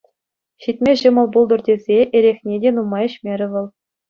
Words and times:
Ҫитме 0.65 0.93
ҫӑмӑл 1.01 1.27
пултӑр 1.35 1.61
тесе 1.67 1.99
эрехне 2.21 2.55
те 2.65 2.69
нумай 2.79 3.05
ӗҫмерӗ 3.15 3.47
вӑл. 3.55 3.67